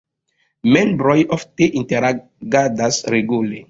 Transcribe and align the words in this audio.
Membroj 0.77 1.17
ofte 1.39 1.71
interagadas 1.85 3.03
regule. 3.19 3.59